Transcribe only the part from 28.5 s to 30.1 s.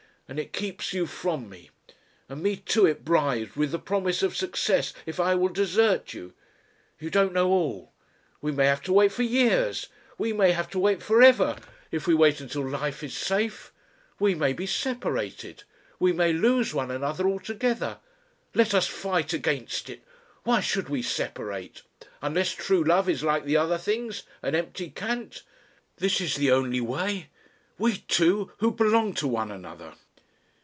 who belong to one another."